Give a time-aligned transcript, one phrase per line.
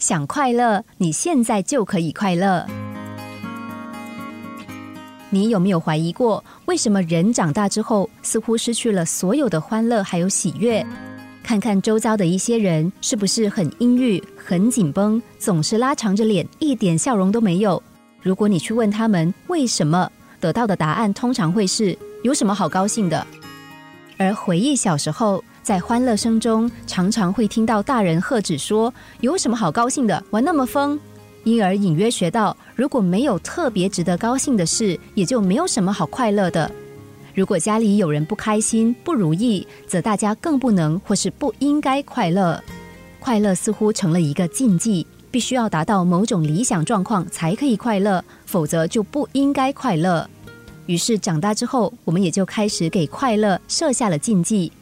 [0.00, 2.66] 想快乐，你现在就可以快乐。
[5.28, 10.84] 你有没有怀疑过，为什么人长大之后似乎失去了所有的欢乐还有喜悦？
[11.42, 17.80] 看看周遭的一些人，是不是很阴郁、很紧绷，总是拉长着脸，一点笑容都没有？
[18.22, 20.10] 如果你去问他们为什么，
[20.40, 23.26] 得到的答案通常会是：有什么好高兴的？
[24.16, 25.44] 而回忆小时候。
[25.70, 28.92] 在欢乐声中，常常会听到大人喝止说
[29.22, 30.20] ：“有什么好高兴的？
[30.30, 30.98] 玩那么疯。”
[31.44, 36.68] 因而隐约学到，如果没有特别值得高兴的事，也就没有什么好快乐的。
[37.36, 42.60] 如果家里有人不开心、不如意，则大家更不能或是不应该快乐。
[43.20, 50.28] 快乐似乎成了一个禁忌，必须要达到某种理想状况才可以快乐，否则就不应该快乐。
[50.86, 54.72] 于是长大之后，我们也就开始给快乐设下了禁忌。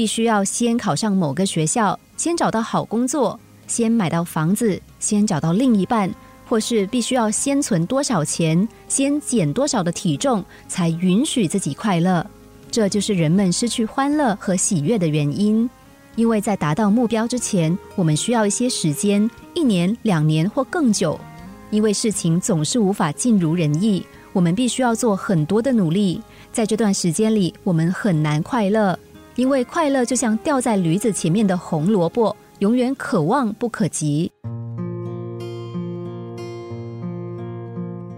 [0.00, 6.10] 必须要先考上某个学校，先找到好工作，先买到房子，先找到另一半，
[6.48, 12.26] 或是必须要先存多少钱，先减多少的体重，才允许自己快乐。
[12.70, 15.68] 这就是人们失去欢乐和喜悦的原因。
[16.16, 21.20] 因为在达到目标之前，我们需要一些时间，一年、两年或更久。
[21.68, 26.22] 因为事情总是无法尽如人意，我们必须要做很多的努力。
[26.50, 28.98] 在这段时间里，我们很难快乐。
[29.40, 34.30] 因为快乐就像掉在驴子前面的红萝卜，永远可望不可及。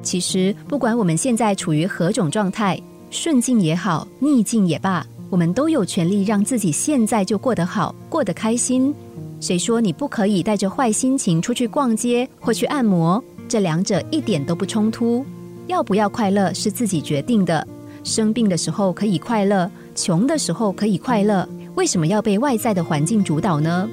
[0.03, 2.77] 其实，不管我们现在处于何种状态，
[3.09, 8.93] 顺境也好，逆境也罢，我们都有权利让自己现在就过得好，过得开心。
[9.41, 13.23] 谁说你不可以带着坏心情出去逛街或去按摩？
[13.49, 15.25] 这两者一点都不冲突。
[15.69, 17.65] 要不要快乐是自己决定的。
[18.03, 19.71] 生病的时候可以快乐。
[19.95, 23.89] 穷的时候可以快乐，为什么要被外在的环境主导呢？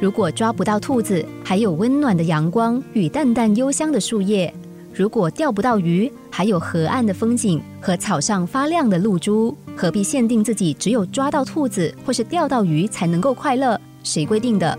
[0.00, 4.50] 如果抓不到兔子，还有温暖的阳光与淡淡幽香的树叶；
[4.94, 13.78] 如果钓不到鱼，还有河岸的风景和草上发亮的露珠，何必限定自己只有抓到兔子或是钓到鱼才能够快乐？
[14.02, 14.78] 谁规定的？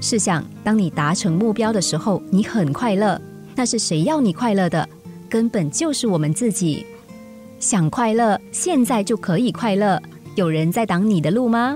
[0.00, 3.20] 试想，当你达成目标的时候，你很快乐，
[3.56, 4.88] 那是谁要你快乐的？
[5.28, 6.86] 根本就是我们自己。
[7.64, 9.98] 想快乐，现在就可以快乐。
[10.34, 11.74] 有人在挡你的路吗？